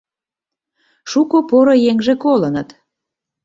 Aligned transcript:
Шуко 1.11 1.37
поро 1.49 1.75
еҥже 1.89 2.13
колыныт. 2.23 2.69